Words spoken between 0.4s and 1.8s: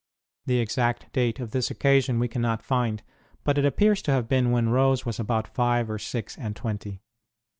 The exact date of this